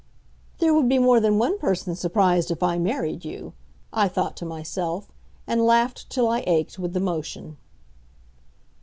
[0.57, 3.53] "There would be more than one person surprised if I married you,"
[3.93, 5.11] I thought to myself,
[5.45, 7.57] and laughed till I ached with the motion.